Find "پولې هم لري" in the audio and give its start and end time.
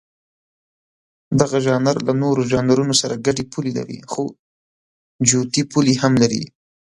5.71-6.43